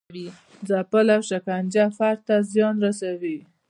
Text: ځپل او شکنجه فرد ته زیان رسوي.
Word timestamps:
ځپل 0.69 1.07
او 1.15 1.21
شکنجه 1.29 1.85
فرد 1.97 2.19
ته 2.27 2.35
زیان 2.53 2.75
رسوي. 2.85 3.37